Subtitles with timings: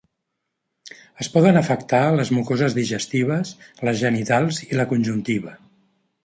[1.23, 3.53] Es poden afectar les mucoses digestives,
[3.89, 5.55] les genitals i la conjuntiva.